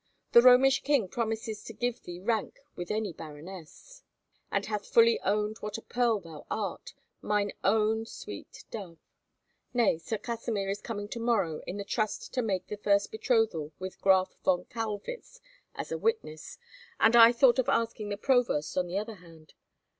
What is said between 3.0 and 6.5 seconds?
baroness, and hath fully owned what a pearl thou